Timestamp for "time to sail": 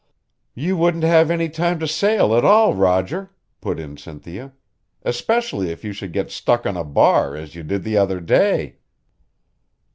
1.47-2.35